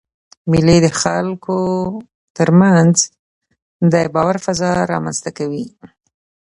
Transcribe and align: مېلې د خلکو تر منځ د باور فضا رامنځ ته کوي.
مېلې 0.49 0.77
د 0.85 0.87
خلکو 1.01 1.59
تر 2.37 2.49
منځ 2.61 2.95
د 3.91 3.93
باور 4.13 4.37
فضا 4.45 4.69
رامنځ 4.91 5.17
ته 5.23 5.31
کوي. 5.37 5.65